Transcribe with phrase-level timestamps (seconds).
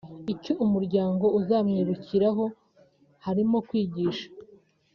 [0.33, 2.43] Icyo umuryango uzamwibukiraho
[3.25, 4.27] harimo kwigisha